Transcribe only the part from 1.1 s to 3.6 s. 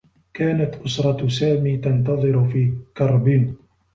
سامي تنتظر في كرب.